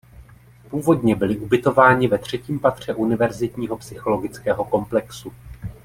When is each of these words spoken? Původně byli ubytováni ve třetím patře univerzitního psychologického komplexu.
Původně 0.69 1.15
byli 1.15 1.37
ubytováni 1.37 2.07
ve 2.07 2.17
třetím 2.17 2.59
patře 2.59 2.93
univerzitního 2.93 3.77
psychologického 3.77 4.65
komplexu. 4.65 5.33